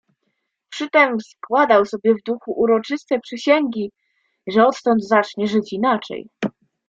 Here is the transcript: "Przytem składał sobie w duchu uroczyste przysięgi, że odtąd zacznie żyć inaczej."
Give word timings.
"Przytem 0.69 1.17
składał 1.19 1.85
sobie 1.85 2.15
w 2.15 2.23
duchu 2.23 2.51
uroczyste 2.51 3.19
przysięgi, 3.19 3.91
że 4.47 4.67
odtąd 4.67 5.03
zacznie 5.07 5.47
żyć 5.47 5.73
inaczej." 5.73 6.29